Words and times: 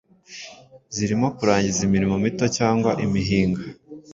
zirimo 0.95 1.27
kurangiza 1.37 1.79
imirimo 1.87 2.15
mito 2.23 2.45
cyangwa 2.57 2.91
imihinga 3.05 3.61